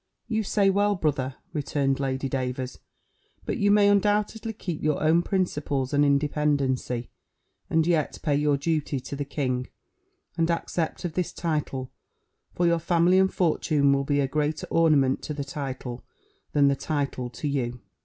"You 0.27 0.41
say 0.41 0.71
well, 0.71 0.95
brother," 0.95 1.35
returned 1.53 1.99
Lady 1.99 2.27
Davers; 2.27 2.79
"but 3.45 3.59
you 3.59 3.69
may 3.69 3.87
undoubtedly 3.87 4.51
keep 4.51 4.81
your 4.81 4.99
own 4.99 5.21
principles 5.21 5.93
and 5.93 6.03
independency, 6.03 7.11
and 7.69 7.85
yet 7.85 8.17
pay 8.23 8.35
your 8.35 8.57
duty 8.57 8.99
to 8.99 9.15
the 9.15 9.25
king, 9.25 9.67
and 10.35 10.49
accept 10.49 11.05
of 11.05 11.13
this 11.13 11.31
title; 11.31 11.91
for 12.55 12.65
your 12.65 12.79
family 12.79 13.19
and 13.19 13.31
fortune 13.31 13.93
will 13.93 14.03
be 14.03 14.19
a 14.19 14.27
greater 14.27 14.65
ornament 14.71 15.21
to 15.21 15.35
the 15.35 15.43
title, 15.43 16.03
than 16.53 16.67
the 16.67 16.75
title 16.75 17.29
to 17.29 17.47
you." 17.47 17.79